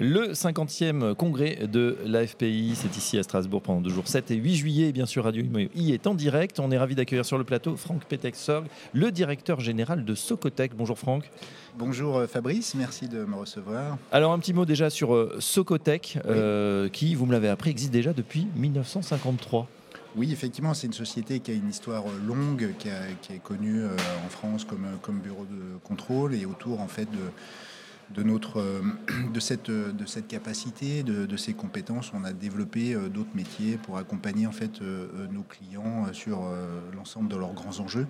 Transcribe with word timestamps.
Le 0.00 0.32
50e 0.32 1.14
congrès 1.14 1.68
de 1.70 1.96
l'AFPI, 2.04 2.72
c'est 2.74 2.96
ici 2.96 3.16
à 3.16 3.22
Strasbourg 3.22 3.62
pendant 3.62 3.80
deux 3.80 3.90
jours, 3.90 4.08
7 4.08 4.32
et 4.32 4.34
8 4.34 4.56
juillet. 4.56 4.88
Et 4.88 4.92
bien 4.92 5.06
sûr, 5.06 5.22
Radio 5.22 5.44
Imo 5.44 5.68
y 5.72 5.92
est 5.92 6.08
en 6.08 6.14
direct. 6.14 6.58
On 6.58 6.72
est 6.72 6.78
ravi 6.78 6.96
d'accueillir 6.96 7.24
sur 7.24 7.38
le 7.38 7.44
plateau 7.44 7.76
Franck 7.76 8.04
Petexorg, 8.06 8.64
le 8.92 9.12
directeur 9.12 9.60
général 9.60 10.04
de 10.04 10.16
Socotec. 10.16 10.74
Bonjour 10.74 10.98
Franck. 10.98 11.30
Bonjour 11.78 12.16
euh, 12.16 12.26
Fabrice, 12.26 12.74
merci 12.74 13.06
de 13.06 13.24
me 13.24 13.36
recevoir. 13.36 13.96
Alors 14.10 14.32
un 14.32 14.40
petit 14.40 14.52
mot 14.52 14.64
déjà 14.64 14.90
sur 14.90 15.14
euh, 15.14 15.36
Socotec, 15.38 16.18
euh, 16.26 16.88
qui, 16.88 17.14
vous 17.14 17.26
me 17.26 17.32
l'avez 17.32 17.48
appris, 17.48 17.70
existe 17.70 17.92
déjà 17.92 18.12
depuis 18.12 18.48
1953. 18.56 19.68
Oui, 20.16 20.32
effectivement, 20.32 20.74
c'est 20.74 20.88
une 20.88 20.92
société 20.92 21.38
qui 21.38 21.52
a 21.52 21.54
une 21.54 21.68
histoire 21.68 22.04
longue, 22.26 22.70
qui, 22.80 22.88
est 22.88 23.42
connue 23.42 23.84
en 23.84 24.28
France 24.28 24.64
comme, 24.64 24.86
comme 25.02 25.18
bureau 25.18 25.44
de 25.44 25.78
contrôle 25.84 26.34
et 26.34 26.46
autour 26.46 26.80
en 26.80 26.88
fait 26.88 27.10
de 27.10 27.18
de, 28.10 28.22
notre, 28.22 28.60
euh, 28.60 28.82
de, 29.32 29.40
cette, 29.40 29.70
de 29.70 30.06
cette 30.06 30.28
capacité, 30.28 31.02
de, 31.02 31.36
ces 31.36 31.54
compétences, 31.54 32.12
on 32.14 32.24
a 32.24 32.32
développé 32.32 32.94
euh, 32.94 33.08
d'autres 33.08 33.34
métiers 33.34 33.76
pour 33.78 33.98
accompagner 33.98 34.46
en 34.46 34.52
fait 34.52 34.82
euh, 34.82 35.26
nos 35.30 35.42
clients 35.42 36.12
sur 36.12 36.42
l'ensemble 36.96 37.28
de 37.28 37.36
leurs 37.36 37.52
grands 37.52 37.80
enjeux. 37.80 38.06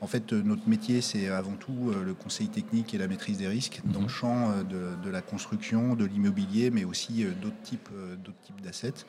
En 0.00 0.06
fait, 0.06 0.32
notre 0.32 0.68
métier, 0.68 1.00
c'est 1.00 1.28
avant 1.28 1.54
tout 1.54 1.92
le 2.04 2.14
conseil 2.14 2.48
technique 2.48 2.94
et 2.94 2.98
la 2.98 3.08
maîtrise 3.08 3.38
des 3.38 3.48
risques 3.48 3.80
dans 3.84 4.00
le 4.00 4.04
mhm. 4.04 4.10
champ 4.10 4.52
de, 4.62 5.10
la 5.10 5.22
construction, 5.22 5.94
de 5.94 6.04
l'immobilier, 6.04 6.70
mais 6.70 6.84
aussi 6.84 7.24
d'autres 7.40 7.60
types, 7.62 7.88
d'autres 8.24 8.38
types 8.44 8.60
d'assets. 8.60 9.04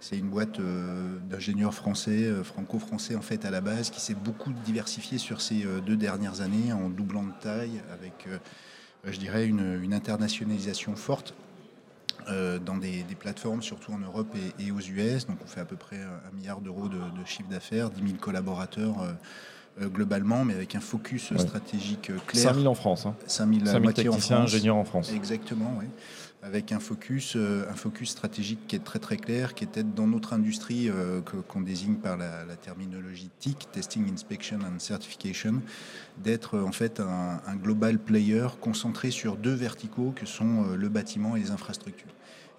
C'est 0.00 0.16
une 0.16 0.28
boîte 0.28 0.60
d'ingénieurs 1.28 1.74
français, 1.74 2.32
franco-français 2.44 3.16
en 3.16 3.22
fait 3.22 3.44
à 3.44 3.50
la 3.50 3.60
base, 3.60 3.90
qui 3.90 4.00
s'est 4.00 4.14
beaucoup 4.14 4.52
diversifiée 4.64 5.18
sur 5.18 5.40
ces 5.40 5.64
deux 5.84 5.96
dernières 5.96 6.40
années 6.40 6.72
en 6.72 6.88
doublant 6.88 7.24
de 7.24 7.32
taille 7.40 7.80
avec 7.92 8.26
euh, 8.26 8.38
je 9.04 9.18
dirais, 9.18 9.46
une, 9.46 9.92
internationalisation 9.92 10.96
forte 10.96 11.34
euh, 12.28 12.58
dans 12.58 12.76
des, 12.76 13.04
plateformes, 13.18 13.62
surtout 13.62 13.92
en 13.92 13.98
Europe 13.98 14.28
et, 14.58 14.70
aux 14.70 14.80
US. 14.80 15.26
Donc 15.26 15.38
on 15.44 15.46
fait 15.46 15.60
à 15.60 15.64
peu 15.64 15.76
près 15.76 15.98
un 15.98 16.36
milliard 16.36 16.60
d'euros 16.60 16.88
de, 16.88 17.24
chiffre 17.24 17.48
d'affaires, 17.48 17.90
10 17.90 18.02
000 18.02 18.18
collaborateurs 18.18 18.96
euh, 19.80 19.88
globalement, 19.88 20.44
mais 20.44 20.54
avec 20.54 20.74
un 20.74 20.80
focus 20.80 21.32
stratégique 21.36 22.10
clair. 22.26 22.44
5 22.44 22.54
000 22.54 22.66
en 22.66 22.74
France. 22.74 23.06
Hein. 23.06 23.14
5 23.26 23.54
000, 23.54 23.66
5 23.66 23.80
000 23.80 23.92
techniciens, 23.92 24.38
ingénieurs 24.38 24.76
en 24.76 24.84
France. 24.84 25.12
Exactement, 25.12 25.74
oui 25.78 25.86
avec 26.42 26.72
un 26.72 26.78
focus, 26.78 27.34
euh, 27.36 27.68
un 27.68 27.74
focus 27.74 28.10
stratégique 28.10 28.60
qui 28.68 28.76
est 28.76 28.84
très 28.84 28.98
très 28.98 29.16
clair, 29.16 29.54
qui 29.54 29.64
est 29.64 29.78
dans 29.78 30.06
notre 30.06 30.32
industrie 30.32 30.88
euh, 30.88 31.20
qu'on 31.20 31.60
désigne 31.60 31.96
par 31.96 32.16
la, 32.16 32.44
terminologie 32.62 33.30
TIC, 33.40 33.68
Testing, 33.72 34.12
Inspection 34.12 34.58
and 34.60 34.78
Certification, 34.78 35.62
d'être 36.22 36.58
en 36.58 36.72
fait 36.72 37.00
un, 37.00 37.40
un, 37.46 37.56
global 37.56 37.98
player 37.98 38.46
concentré 38.60 39.10
sur 39.10 39.36
deux 39.36 39.54
verticaux 39.54 40.12
que 40.14 40.26
sont 40.26 40.64
euh, 40.64 40.76
le 40.76 40.88
bâtiment 40.88 41.36
et 41.36 41.40
les 41.40 41.50
infrastructures. 41.50 42.08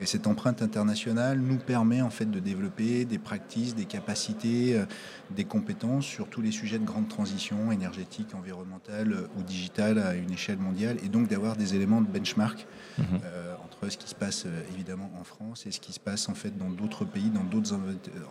Et 0.01 0.05
cette 0.05 0.27
empreinte 0.27 0.61
internationale 0.61 1.39
nous 1.39 1.57
permet 1.57 2.01
en 2.01 2.09
fait 2.09 2.29
de 2.29 2.39
développer 2.39 3.03
des 3.03 3.19
pratiques, 3.19 3.75
des 3.75 3.85
capacités, 3.85 4.75
euh, 4.75 4.85
des 5.31 5.43
compétences 5.43 6.05
sur 6.05 6.27
tous 6.27 6.41
les 6.41 6.51
sujets 6.51 6.79
de 6.79 6.85
grande 6.85 7.09
transition 7.09 7.71
énergétique, 7.71 8.33
environnementale 8.33 9.11
euh, 9.11 9.27
ou 9.37 9.43
digitale 9.43 9.99
à 9.99 10.15
une 10.15 10.31
échelle 10.31 10.57
mondiale, 10.57 10.97
et 11.03 11.09
donc 11.09 11.27
d'avoir 11.27 11.57
des 11.57 11.75
éléments 11.75 12.01
de 12.01 12.07
benchmark 12.07 12.65
mhm. 12.97 13.05
euh, 13.25 13.55
entre 13.65 13.91
ce 13.91 13.97
qui 13.97 14.07
se 14.07 14.15
passe 14.15 14.45
évidemment 14.73 15.11
en 15.19 15.23
France 15.23 15.65
et 15.65 15.71
ce 15.71 15.79
qui 15.79 15.91
se 15.91 15.99
passe 15.99 16.29
en 16.29 16.35
fait 16.35 16.57
dans 16.57 16.69
d'autres 16.69 17.03
pays, 17.03 17.29
dans 17.29 17.43
d'autres 17.43 17.77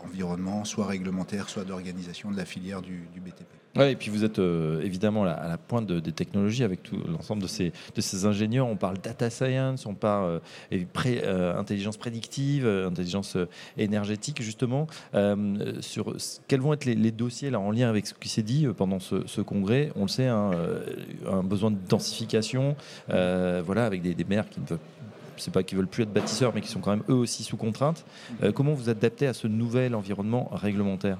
environnements, 0.05 0.65
soit 0.65 0.87
réglementaires, 0.87 1.51
soit 1.51 1.65
d'organisation 1.65 2.31
de 2.31 2.37
la 2.37 2.45
filière 2.45 2.81
du 2.81 3.07
BTP. 3.17 3.59
Ouais, 3.77 3.93
et 3.93 3.97
puis 3.97 4.11
vous 4.11 4.25
êtes 4.25 4.39
euh, 4.39 4.81
évidemment 4.81 5.25
à 5.25 5.47
la 5.47 5.59
pointe 5.59 5.87
des 5.87 6.13
technologies 6.13 6.65
avec 6.65 6.83
tout 6.83 6.97
l'ensemble 7.07 7.43
de 7.43 7.47
ces, 7.47 7.73
de 7.95 8.01
ces 8.01 8.25
ingénieurs. 8.25 8.67
On 8.67 8.77
parle 8.77 8.99
data 8.99 9.31
science, 9.31 9.87
on 9.87 9.95
parle 9.95 10.41
euh, 10.73 10.85
pré, 10.93 11.21
euh, 11.23 11.58
intelligence 11.59 11.97
prédictive, 11.97 12.67
intelligence 12.67 13.37
énergétique, 13.77 14.43
justement. 14.43 14.87
sur 15.81 16.17
quels 16.47 16.61
vont 16.61 16.73
être 16.73 16.85
les, 16.85 17.11
dossiers 17.13 17.51
là, 17.51 17.61
en 17.61 17.71
lien 17.71 17.89
avec 17.89 18.07
ce 18.07 18.15
qui 18.15 18.29
s'est 18.29 18.43
dit 18.43 18.67
pendant 18.77 19.01
ce, 19.01 19.41
congrès? 19.41 19.93
On 19.97 20.03
le 20.03 20.09
sait, 20.09 20.27
hein, 20.27 20.51
un 21.31 21.43
besoin 21.43 21.71
de 21.71 21.79
densification, 21.89 22.77
voilà, 23.09 23.85
avec 23.85 24.03
des, 24.03 24.15
des 24.15 24.25
maires 24.25 24.49
qui 24.49 24.61
ne 24.61 24.67
veulent 24.67 24.79
c'est 25.37 25.53
pas 25.53 25.63
qu'ils 25.63 25.79
veulent 25.79 25.87
plus 25.87 26.03
être 26.03 26.13
bâtisseurs, 26.13 26.53
mais 26.53 26.61
qui 26.61 26.69
sont 26.69 26.81
quand 26.81 26.91
même 26.91 27.05
eux 27.09 27.15
aussi 27.15 27.45
sous 27.45 27.57
contrainte. 27.57 28.05
comment 28.55 28.75
vous 28.75 28.89
adaptez 28.89 29.27
à 29.27 29.35
ce 29.35 29.47
nouvel 29.47 29.95
environnement 29.95 30.49
réglementaire? 30.53 31.19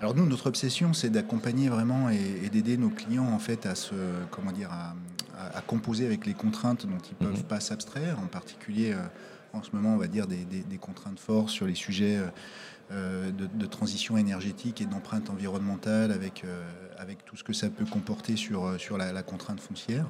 Alors 0.00 0.14
nous, 0.14 0.24
notre 0.24 0.46
obsession, 0.46 0.94
c'est 0.94 1.10
d'accompagner 1.10 1.68
vraiment 1.68 2.08
et, 2.08 2.48
d'aider 2.48 2.78
nos 2.78 2.88
clients 2.88 3.28
en 3.30 3.38
fait 3.38 3.66
à 3.66 3.74
se, 3.74 3.94
comment 4.30 4.52
dire, 4.52 4.70
à, 4.72 4.94
composer 5.66 6.06
avec 6.06 6.26
les 6.26 6.34
contraintes 6.34 6.86
dont 6.86 6.98
ils 6.98 7.24
ne 7.24 7.30
peuvent 7.30 7.40
mhm. 7.40 7.46
pas 7.46 7.60
s'abstraire, 7.60 8.18
en 8.18 8.26
particulier 8.26 8.92
euh, 8.92 8.98
en 9.52 9.62
ce 9.62 9.70
moment, 9.72 9.94
on 9.94 9.98
va 9.98 10.06
dire 10.06 10.26
des, 10.26 10.78
contraintes 10.78 11.18
fortes 11.18 11.50
sur 11.50 11.66
les 11.66 11.74
sujets 11.74 12.18
euh, 12.18 12.26
euh, 12.92 13.30
de, 13.30 13.66
transition 13.66 14.16
énergétique 14.16 14.80
et 14.80 14.86
d'empreinte 14.86 15.30
environnementale, 15.30 16.12
avec 16.12 16.44
avec 16.98 17.24
tout 17.24 17.34
ce 17.34 17.44
que 17.44 17.54
ça 17.54 17.70
peut 17.70 17.86
comporter 17.86 18.36
sur 18.36 18.76
la, 18.98 19.22
contrainte 19.22 19.60
foncière. 19.60 20.06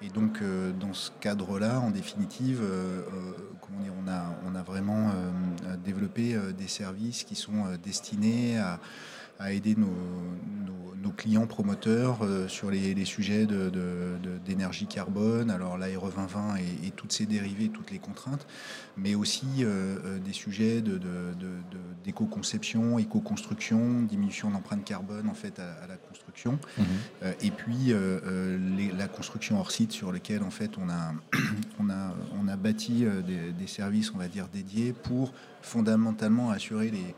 Et 0.00 0.08
donc, 0.08 0.40
dans 0.78 0.94
ce 0.94 1.10
cadre-là, 1.20 1.80
en 1.80 1.90
définitive, 1.90 2.62
comment 3.60 3.80
dire, 3.80 3.92
on 4.46 4.54
a 4.54 4.62
vraiment 4.62 5.12
développé 5.84 6.38
des 6.56 6.68
services 6.68 7.24
qui 7.24 7.34
sont 7.34 7.64
destinés 7.82 8.58
à 8.58 8.78
à 9.40 9.52
aider 9.52 9.74
nos, 9.74 9.88
clients 11.16 11.46
promoteurs 11.46 12.20
euh, 12.22 12.48
sur 12.48 12.70
les, 12.70 13.04
sujets 13.04 13.46
d'énergie 14.46 14.86
de, 14.86 14.92
carbone, 14.92 15.50
alors 15.50 15.76
l'ARE 15.76 16.08
2020 16.08 16.56
et, 16.84 16.90
toutes 16.92 17.12
ses 17.12 17.26
dérivées, 17.26 17.68
toutes 17.68 17.90
les 17.90 17.98
contraintes, 17.98 18.46
mais 18.96 19.14
aussi 19.14 19.46
euh, 19.60 19.98
euh, 20.04 20.18
des 20.18 20.32
sujets 20.32 20.82
d'éco-conception, 22.04 22.98
éco-construction, 22.98 24.02
diminution 24.02 24.50
d'empreinte 24.50 24.84
carbone 24.84 25.28
en 25.28 25.34
fait 25.34 25.58
à, 25.58 25.86
la 25.86 25.96
construction, 25.96 26.58
mhm. 26.78 27.34
et 27.42 27.50
puis 27.50 27.92
la 28.96 29.08
construction 29.08 29.58
hors 29.60 29.72
site 29.72 29.92
sur 29.92 30.12
lequel 30.12 30.42
en 30.42 30.50
fait 30.50 30.70
on 30.78 30.88
a, 30.88 31.12
on 31.78 31.90
a, 31.90 32.14
on 32.40 32.48
a 32.48 32.56
bâti 32.56 33.04
des, 33.26 33.52
des 33.52 33.66
services 33.66 34.12
on 34.14 34.18
va 34.18 34.28
dire 34.28 34.48
dédiés 34.48 34.94
pour 34.94 35.34
fondamentalement 35.60 36.50
assurer 36.50 36.90
les 36.90 37.14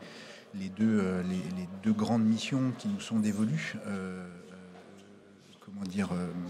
les 0.59 0.69
deux, 0.69 0.99
euh, 0.99 1.23
les, 1.23 1.67
deux 1.83 1.93
grandes 1.93 2.23
missions 2.23 2.71
qui 2.77 2.87
nous 2.87 2.99
sont 2.99 3.19
dévolues. 3.19 3.75
Euh, 3.85 3.89
euh, 3.89 4.55
comment 5.59 5.83
dire, 5.83 6.09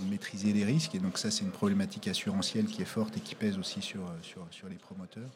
maîtriser 0.09 0.53
les 0.53 0.65
risques. 0.65 0.95
Et 0.95 0.99
donc 0.99 1.17
ça, 1.17 1.31
c'est 1.31 1.43
une 1.43 1.51
problématique 1.51 2.07
assurantielle 2.07 2.65
qui 2.65 2.81
est 2.81 2.85
forte 2.85 3.15
et 3.17 3.19
qui 3.19 3.35
pèse 3.35 3.57
aussi 3.57 3.81
sur, 3.81 4.01
sur, 4.21 4.45
sur 4.51 4.67
les 4.67 4.75
promoteurs. 4.75 5.29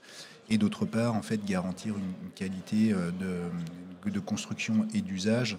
Et 0.49 0.57
d'autre 0.57 0.85
part, 0.85 1.15
en 1.15 1.21
fait, 1.21 1.45
garantir 1.45 1.95
une, 1.95 2.31
qualité 2.35 2.89
de, 2.91 4.09
de, 4.09 4.19
construction 4.19 4.87
et 4.93 5.01
d'usage 5.01 5.57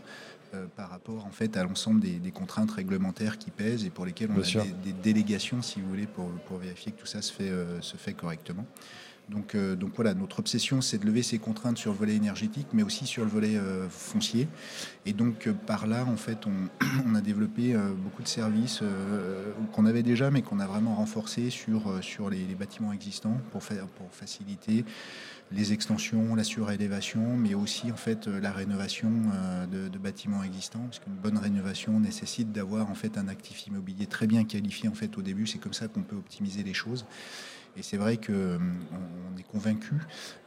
par 0.76 0.90
rapport 0.90 1.26
en 1.26 1.30
fait 1.30 1.56
à 1.56 1.62
l'ensemble 1.62 2.00
des, 2.00 2.30
contraintes 2.32 2.72
réglementaires 2.72 3.38
qui 3.38 3.50
pèsent 3.50 3.84
et 3.84 3.90
pour 3.90 4.04
lesquelles 4.04 4.30
on 4.30 4.40
a 4.40 4.64
des, 4.64 4.72
des, 4.72 4.92
délégations, 4.92 5.62
si 5.62 5.80
vous 5.80 5.88
voulez, 5.88 6.06
pour, 6.06 6.28
pour, 6.46 6.58
vérifier 6.58 6.92
que 6.92 7.00
tout 7.00 7.06
ça 7.06 7.22
se 7.22 7.32
fait, 7.32 7.52
se 7.80 7.96
fait 7.96 8.14
correctement. 8.14 8.66
Donc, 9.28 9.54
euh, 9.54 9.76
donc 9.76 9.92
voilà, 9.94 10.14
notre 10.14 10.38
obsession, 10.38 10.80
c'est 10.80 10.98
de 10.98 11.06
lever 11.06 11.22
ces 11.22 11.38
contraintes 11.38 11.76
sur 11.76 11.92
le 11.92 11.98
volet 11.98 12.14
énergétique, 12.14 12.68
mais 12.72 12.82
aussi 12.82 13.06
sur 13.06 13.24
le 13.24 13.30
volet 13.30 13.56
euh, 13.56 13.88
foncier. 13.88 14.48
Et 15.04 15.12
donc 15.12 15.46
euh, 15.46 15.52
par 15.52 15.86
là, 15.86 16.04
en 16.06 16.16
fait, 16.16 16.46
on, 16.46 17.14
a 17.14 17.20
développé 17.20 17.76
beaucoup 17.96 18.22
de 18.22 18.28
services 18.28 18.82
qu'on 19.72 19.86
avait 19.86 20.02
déjà, 20.02 20.30
mais 20.30 20.42
qu'on 20.42 20.60
a 20.60 20.66
vraiment 20.66 20.94
renforcés 20.94 21.50
sur, 21.50 21.90
les, 22.30 22.54
bâtiments 22.54 22.92
existants 22.92 23.38
pour 23.50 23.62
faciliter 24.12 24.84
les 25.50 25.72
extensions, 25.72 26.34
la 26.34 26.44
surélévation, 26.44 27.36
mais 27.36 27.54
aussi 27.54 27.90
en 27.90 27.96
fait 27.96 28.26
la 28.26 28.52
rénovation 28.52 29.10
de, 29.70 29.88
de 29.88 29.98
bâtiments 29.98 30.42
existants, 30.42 30.80
parce 30.80 30.98
qu'une 30.98 31.14
bonne 31.14 31.38
rénovation 31.38 31.98
nécessite 31.98 32.52
d'avoir 32.52 32.90
en 32.90 32.94
fait 32.94 33.18
un 33.18 33.28
actif 33.28 33.66
immobilier 33.66 34.06
très 34.06 34.26
bien 34.26 34.44
qualifié 34.44 34.88
en 34.88 34.94
fait 34.94 35.16
au 35.18 35.22
début. 35.22 35.46
C'est 35.46 35.58
comme 35.58 35.72
ça 35.72 35.88
qu'on 35.88 36.02
peut 36.02 36.16
optimiser 36.16 36.62
les 36.62 36.74
choses. 36.74 37.04
Et 37.76 37.82
c'est 37.82 37.96
vrai 37.96 38.16
qu'on 38.16 38.32
euh, 38.32 38.58
est 39.38 39.50
convaincu 39.50 39.94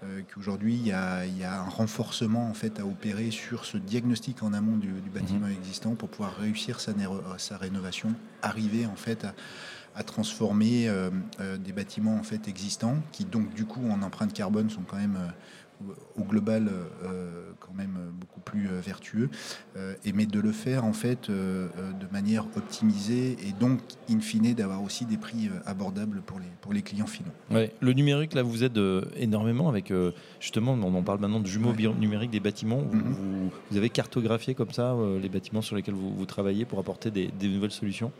euh, 0.03 0.21
qu'aujourd'hui, 0.33 0.75
il, 0.75 0.88
y 0.88 0.91
a 0.91 1.62
un 1.62 1.69
renforcement 1.69 2.50
en 2.50 2.53
fait, 2.53 2.79
à 2.79 2.85
opérer 2.85 3.31
sur 3.31 3.65
ce 3.65 3.77
diagnostic 3.77 4.44
en 4.44 4.53
amont 4.53 4.77
du, 4.77 4.89
bâtiment 5.13 5.47
mhm. 5.47 5.53
existant 5.53 5.95
pour 5.95 6.09
pouvoir 6.09 6.35
réussir 6.38 6.79
sa, 6.79 6.94
sa 7.38 7.57
rénovation, 7.57 8.13
arriver 8.41 8.85
en 8.85 8.95
fait 8.95 9.25
à, 9.95 10.03
transformer 10.03 10.88
euh, 10.88 11.09
des 11.59 11.73
bâtiments 11.73 12.15
en 12.15 12.23
fait 12.23 12.47
existants 12.47 12.95
qui 13.12 13.25
donc 13.25 13.53
du 13.53 13.65
coup 13.65 13.81
en 13.91 14.01
empreinte 14.01 14.31
carbone 14.31 14.69
sont 14.69 14.83
quand 14.88 14.95
même 14.95 15.17
au 16.18 16.24
global 16.24 16.69
quand 17.60 17.74
même 17.74 17.98
beaucoup 18.19 18.39
plus 18.42 18.68
vertueux, 18.68 19.30
et 20.04 20.12
mais 20.13 20.25
de 20.25 20.39
le 20.39 20.51
faire 20.51 20.86
en 20.86 20.94
fait 20.94 21.30
de 21.30 22.12
manière 22.12 22.45
optimisée 22.56 23.38
et 23.48 23.54
donc 23.60 23.80
in 24.10 24.19
fine 24.19 24.54
d'avoir 24.54 24.81
aussi 24.83 25.06
des 25.06 25.18
prix 25.18 25.50
abordables 25.66 26.22
pour 26.22 26.39
les, 26.39 26.45
pour 26.62 26.74
les 26.74 26.81
clients 26.81 27.07
finaux. 27.07 27.31
Ouais. 27.50 27.74
Le 27.80 27.94
numérique, 27.94 28.33
là, 28.33 28.44
vous 28.44 28.63
aide 28.63 28.80
énormément 29.16 29.69
avec 29.69 29.94
justement, 30.39 30.74
on 30.74 30.94
en 30.95 31.04
parle 31.04 31.19
maintenant 31.19 31.39
de 31.39 31.48
jumeaux 31.48 31.74
numériques 31.74 32.31
des 32.31 32.39
bâtiments. 32.39 32.81
Vous, 32.81 32.98
mm-hmm. 32.98 33.50
vous, 33.72 33.77
avez 33.77 33.89
cartographié 33.89 34.56
comme 34.56 34.72
ça 34.72 34.95
les 35.22 35.30
bâtiments 35.30 35.62
sur 35.62 35.75
lesquels 35.75 35.95
vous, 35.95 36.13
vous 36.13 36.25
travaillez 36.25 36.66
pour 36.66 36.80
apporter 36.80 37.12
des, 37.12 37.30
des 37.39 37.48
nouvelles 37.48 37.72
solutions? 37.72 38.12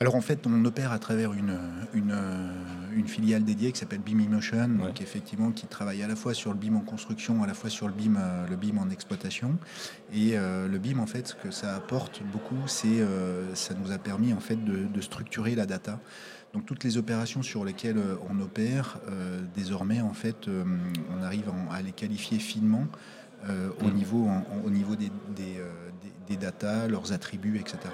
Alors 0.00 0.16
en 0.16 0.20
fait, 0.20 0.46
on 0.46 0.64
opère 0.64 0.92
à 0.92 0.98
travers 0.98 1.32
une, 1.32 1.56
une, 1.94 3.06
filiale 3.06 3.44
dédiée 3.44 3.70
qui 3.70 3.78
s'appelle 3.78 4.00
Beam 4.00 4.20
Emotion, 4.20 4.68
donc 4.68 5.00
effectivement 5.00 5.52
qui 5.52 5.66
travaille 5.66 6.02
à 6.02 6.08
la 6.08 6.16
fois 6.16 6.34
sur 6.34 6.52
le 6.52 6.58
BIM 6.58 6.74
en 6.76 6.80
construction, 6.80 7.42
à 7.44 7.46
la 7.46 7.54
fois 7.54 7.70
sur 7.70 7.86
le 7.86 7.94
BIM, 7.94 8.16
euh, 8.16 8.46
le 8.48 8.56
BIM 8.56 8.78
en 8.78 8.90
exploitation. 8.90 9.56
Et 10.12 10.32
euh, 10.36 10.66
le 10.66 10.78
BIM, 10.78 10.98
en 10.98 11.06
fait, 11.06 11.28
ce 11.28 11.34
que 11.34 11.50
ça 11.50 11.76
apporte 11.76 12.22
beaucoup, 12.32 12.56
c'est 12.66 12.86
euh, 12.86 13.54
ça 13.54 13.74
nous 13.74 13.92
a 13.92 13.98
permis 13.98 14.32
en 14.32 14.40
fait 14.40 14.56
de, 14.56 15.00
structurer 15.00 15.54
la 15.54 15.66
data. 15.66 16.00
Donc 16.54 16.66
toutes 16.66 16.82
les 16.82 16.96
opérations 16.96 17.42
sur 17.42 17.64
lesquelles 17.64 18.00
on 18.30 18.40
opère, 18.40 18.98
désormais, 19.56 20.00
en 20.00 20.12
fait, 20.14 20.48
on 20.48 21.22
arrive 21.22 21.50
à 21.72 21.82
les 21.82 21.90
qualifier 21.90 22.38
finement 22.38 22.86
au, 23.48 23.88
mmh. 23.88 23.92
niveau, 23.92 24.28
au 24.64 24.70
niveau 24.70 24.94
des, 24.94 25.10
des, 25.34 25.60
des 26.28 26.36
datas, 26.36 26.86
leurs 26.86 27.12
attributs, 27.12 27.58
etc. 27.58 27.90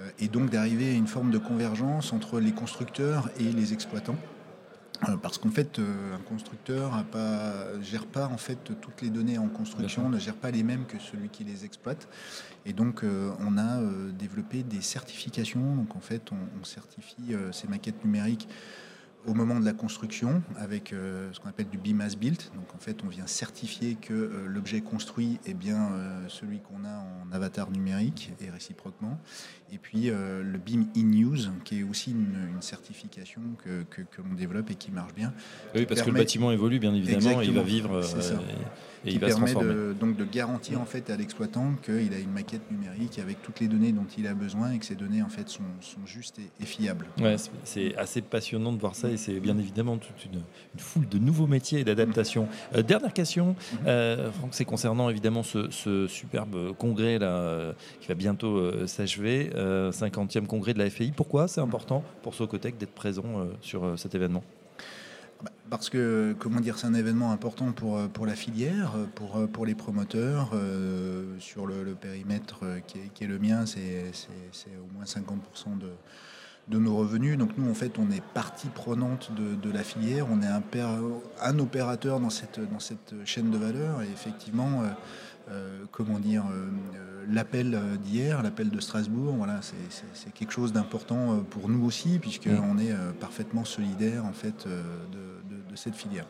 Euh, 0.00 0.10
et 0.18 0.28
donc 0.28 0.50
d'arriver 0.50 0.90
à 0.90 0.94
une 0.94 1.06
forme 1.06 1.30
de 1.30 1.38
convergence 1.38 2.12
entre 2.12 2.40
les 2.40 2.52
constructeurs 2.52 3.30
et 3.38 3.44
les 3.44 3.72
exploitants. 3.72 4.16
Euh, 5.08 5.16
parce 5.16 5.38
qu'en 5.38 5.50
fait, 5.50 5.78
euh, 5.78 6.14
un 6.14 6.20
constructeur 6.20 7.04
ne 7.14 7.82
gère 7.82 8.06
pas 8.06 8.26
en 8.26 8.38
fait 8.38 8.58
toutes 8.80 9.02
les 9.02 9.10
données 9.10 9.38
en 9.38 9.48
construction, 9.48 10.08
ne 10.08 10.18
gère 10.18 10.36
pas 10.36 10.50
les 10.50 10.62
mêmes 10.62 10.86
que 10.86 10.98
celui 10.98 11.28
qui 11.28 11.44
les 11.44 11.64
exploite. 11.64 12.08
Et 12.66 12.72
donc, 12.72 13.04
on 13.04 13.58
a 13.58 13.78
développé 14.18 14.62
des 14.62 14.80
certifications. 14.80 15.76
Donc, 15.76 15.94
en 15.96 16.00
fait, 16.00 16.30
on 16.32 16.64
certifie 16.64 17.34
ces 17.52 17.68
maquettes 17.68 18.02
numériques 18.04 18.48
au 19.26 19.34
moment 19.34 19.58
de 19.58 19.64
la 19.64 19.72
construction 19.72 20.42
avec 20.56 20.92
euh, 20.92 21.28
ce 21.32 21.40
qu'on 21.40 21.48
appelle 21.48 21.68
du 21.68 21.78
BIM 21.78 22.00
as 22.00 22.16
built. 22.16 22.50
Donc 22.54 22.74
en 22.74 22.78
fait, 22.78 22.98
on 23.04 23.08
vient 23.08 23.26
certifier 23.26 23.94
que 23.94 24.12
euh, 24.12 24.46
l'objet 24.46 24.80
construit 24.80 25.38
est 25.46 25.54
bien 25.54 25.92
euh, 25.92 26.28
celui 26.28 26.60
qu'on 26.60 26.84
a 26.84 26.98
en 26.98 27.32
avatar 27.32 27.70
numérique 27.70 28.32
et 28.40 28.50
réciproquement. 28.50 29.18
Et 29.72 29.78
puis 29.78 30.04
le 30.06 30.58
BIM 30.58 30.86
in 30.96 31.12
use, 31.12 31.50
qui 31.64 31.80
est 31.80 31.82
aussi 31.82 32.12
une, 32.12 32.60
certification 32.60 33.40
que, 33.64 33.82
que, 33.90 34.22
l'on 34.22 34.34
développe 34.34 34.70
et 34.70 34.76
qui 34.76 34.92
marche 34.92 35.14
bien. 35.14 35.32
Oui, 35.74 35.84
parce 35.84 36.02
que 36.02 36.10
le 36.10 36.16
bâtiment 36.16 36.52
évolue 36.52 36.78
bien 36.78 36.94
évidemment, 36.94 37.42
et 37.42 37.46
il 37.46 37.52
va 37.52 37.62
vivre 37.62 38.00
et, 39.04 39.12
il 39.12 39.20
va 39.20 39.28
permet 39.28 39.52
se 39.52 39.58
de, 39.58 39.94
donc 39.98 40.16
de 40.16 40.24
garantir 40.24 40.80
en 40.80 40.84
fait 40.84 41.10
à 41.10 41.16
l'exploitant 41.16 41.74
qu'il 41.82 42.12
a 42.12 42.18
une 42.18 42.30
maquette 42.30 42.70
numérique 42.70 43.18
avec 43.18 43.42
toutes 43.42 43.60
les 43.60 43.68
données 43.68 43.92
dont 43.92 44.06
il 44.16 44.26
a 44.26 44.34
besoin 44.34 44.72
et 44.72 44.78
que 44.78 44.86
ces 44.86 44.94
données 44.94 45.22
en 45.22 45.28
fait 45.28 45.48
sont, 45.48 45.62
sont 45.80 46.04
justes 46.06 46.38
et, 46.38 46.64
fiables. 46.64 47.06
Ouais, 47.20 47.36
c'est 47.64 47.94
assez 47.96 48.22
passionnant 48.22 48.72
de 48.72 48.78
voir 48.78 48.94
ça 48.94 49.10
et 49.10 49.16
c'est 49.16 49.40
bien 49.40 49.58
évidemment 49.58 49.98
toute 49.98 50.24
une, 50.24 50.42
foule 50.78 51.08
de 51.08 51.18
nouveaux 51.18 51.46
métiers 51.46 51.80
et 51.80 51.84
d'adaptation. 51.84 52.48
Euh, 52.74 52.82
dernière 52.82 53.12
question, 53.12 53.48
mhm. 53.48 53.78
euh, 53.86 54.32
Franck, 54.32 54.50
c'est 54.54 54.64
concernant 54.64 55.10
évidemment 55.10 55.42
ce, 55.42 56.06
superbe 56.08 56.74
congrès 56.76 57.18
là, 57.18 57.26
euh, 57.26 57.72
qui 58.00 58.08
va 58.08 58.14
bientôt 58.14 58.86
s'achever, 58.86 59.50
50e 59.54 60.46
congrès 60.46 60.74
de 60.74 60.78
la 60.78 60.90
FI. 60.90 61.12
Pourquoi 61.14 61.48
c'est 61.48 61.60
important 61.60 62.02
pour 62.22 62.34
Socotec 62.34 62.78
d'être 62.78 62.94
présent 62.94 63.24
sur 63.60 63.98
cet 63.98 64.14
événement? 64.14 64.42
Parce 65.70 65.90
que, 65.90 66.34
comment 66.38 66.60
dire, 66.60 66.78
c'est 66.78 66.86
un 66.86 66.94
événement 66.94 67.32
important 67.32 67.72
pour, 67.72 68.08
pour 68.10 68.26
la 68.26 68.34
filière, 68.34 68.92
pour, 69.14 69.48
pour 69.48 69.66
les 69.66 69.74
promoteurs. 69.74 70.50
sur 71.38 71.66
le, 71.66 71.94
périmètre 71.94 72.64
qui 72.86 72.98
est, 72.98 73.08
qui 73.12 73.24
est, 73.24 73.26
le 73.26 73.38
mien, 73.38 73.64
c'est 73.66 74.12
au 74.78 74.94
moins 74.94 75.04
50% 75.04 75.78
de, 75.78 75.88
de 76.68 76.78
nos 76.78 76.96
revenus. 76.96 77.38
Donc 77.38 77.50
nous, 77.58 77.70
en 77.70 77.74
fait, 77.74 77.98
on 77.98 78.10
est 78.10 78.22
partie 78.22 78.68
prenante 78.68 79.30
de, 79.34 79.70
la 79.70 79.82
filière, 79.82 80.26
on 80.30 80.40
est 80.42 80.46
un, 80.46 80.62
un, 81.42 81.58
opérateur 81.58 82.20
dans 82.20 82.30
cette, 82.30 82.60
dans 82.72 82.80
cette 82.80 83.14
chaîne 83.24 83.50
de 83.50 83.58
valeur. 83.58 84.02
Et 84.02 84.08
effectivement, 84.12 84.82
euh, 84.82 84.88
euh, 85.50 85.84
comment 85.90 86.18
dire, 86.18 86.44
euh, 86.52 86.70
l'appel 87.28 87.78
d'hier, 88.02 88.42
l'appel 88.42 88.70
de 88.70 88.80
Strasbourg, 88.80 89.34
voilà, 89.36 89.60
c'est 89.62 90.32
quelque 90.32 90.52
chose 90.52 90.72
d'important 90.72 91.42
pour 91.50 91.68
nous 91.68 91.84
aussi, 91.84 92.18
puisqu'on 92.18 92.78
est 92.78 92.94
parfaitement 93.20 93.64
solidaire 93.64 94.24
en 94.24 94.32
fait 94.32 94.66
de 94.66 95.76
cette 95.76 95.96
filière. 95.96 96.26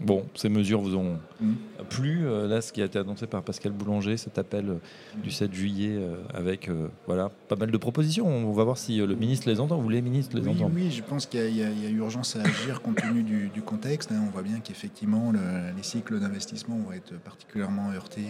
Bon, 0.00 0.26
ces 0.34 0.48
mesures 0.48 0.80
vous 0.80 0.96
ont 0.96 1.18
mm. 1.40 1.54
plu. 1.88 2.26
Euh, 2.26 2.48
là, 2.48 2.60
ce 2.60 2.72
qui 2.72 2.82
a 2.82 2.84
été 2.84 2.98
annoncé 2.98 3.26
par 3.26 3.42
Pascal 3.42 3.72
Boulanger, 3.72 4.16
cet 4.16 4.38
appel 4.38 4.68
euh, 4.68 4.78
du 5.22 5.30
7 5.30 5.52
juillet, 5.52 5.96
euh, 5.96 6.16
avec 6.32 6.68
voilà, 7.06 7.30
pas 7.48 7.56
mal 7.56 7.70
de 7.70 7.76
propositions. 7.76 8.26
On 8.26 8.52
va 8.52 8.64
voir 8.64 8.78
si 8.78 8.96
le 8.96 9.14
ministre 9.14 9.48
les 9.48 9.60
entend, 9.60 9.80
ou 9.80 9.88
les 9.88 10.02
ministres 10.02 10.36
les 10.36 10.42
oui, 10.42 10.50
entendent. 10.50 10.72
Oui, 10.74 10.90
je 10.90 11.02
pense 11.02 11.26
qu'il 11.26 11.56
y, 11.56 11.62
a 11.62 11.90
urgence 11.90 12.36
à 12.36 12.40
agir 12.40 12.82
compte 12.82 12.96
tenu 12.96 13.22
du, 13.22 13.62
contexte. 13.62 14.10
Hein. 14.12 14.22
On 14.26 14.30
voit 14.30 14.42
bien 14.42 14.60
qu'effectivement, 14.60 15.32
les 15.32 15.82
cycles 15.82 16.18
d'investissement 16.18 16.76
vont 16.76 16.92
être 16.92 17.14
particulièrement 17.20 17.90
heurtés. 17.92 18.26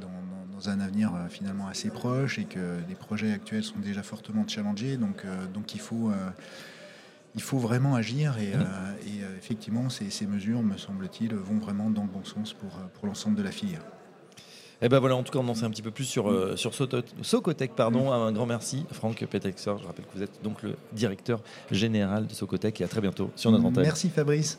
Dans, 0.00 0.68
un 0.68 0.80
avenir 0.80 1.12
finalement 1.30 1.68
assez 1.68 1.88
proche 1.88 2.38
et 2.38 2.44
que 2.44 2.58
les 2.86 2.94
projets 2.94 3.32
actuels 3.32 3.62
sont 3.62 3.78
déjà 3.78 4.02
fortement 4.02 4.46
challengés. 4.46 4.98
Donc, 4.98 5.24
donc 5.54 5.74
il 5.74 5.80
faut 5.80 6.10
il 7.34 7.42
faut 7.42 7.58
vraiment 7.58 7.94
agir 7.94 8.36
et, 8.38 8.56
mmh. 8.56 8.60
euh, 8.60 8.64
euh, 9.22 9.36
effectivement, 9.38 9.88
ces, 9.88 10.26
mesures, 10.26 10.62
me 10.62 10.76
semble-t-il, 10.76 11.34
vont 11.34 11.58
vraiment 11.58 11.90
dans 11.90 12.02
le 12.02 12.08
bon 12.08 12.24
sens 12.24 12.52
pour, 12.52 12.70
euh, 12.70 12.86
pour 12.94 13.06
l'ensemble 13.06 13.36
de 13.36 13.42
la 13.42 13.52
filière. 13.52 13.82
Et 14.82 14.86
eh 14.86 14.88
ben 14.88 14.98
voilà, 14.98 15.14
en 15.14 15.22
tout 15.22 15.30
cas, 15.30 15.40
on 15.40 15.48
en 15.48 15.54
sait 15.54 15.66
un 15.66 15.70
petit 15.70 15.82
peu 15.82 15.90
plus 15.90 16.06
sur, 16.06 16.56
sur 16.56 16.72
Socotec. 16.74 17.76
Pardon. 17.76 18.08
Mmh. 18.08 18.28
Un 18.28 18.32
grand 18.32 18.46
merci, 18.46 18.86
Franck 18.92 19.22
Petexer. 19.26 19.72
Je 19.78 19.86
rappelle 19.86 20.06
que 20.06 20.16
vous 20.16 20.22
êtes 20.22 20.42
donc 20.42 20.62
le 20.62 20.74
directeur 20.92 21.42
général 21.70 22.26
de 22.26 22.32
Socotec 22.32 22.80
et 22.80 22.84
à 22.84 22.88
très 22.88 23.02
bientôt 23.02 23.30
sur 23.36 23.50
notre 23.50 23.66
antenne. 23.66 23.82
Merci 23.82 24.08
Fabrice. 24.08 24.58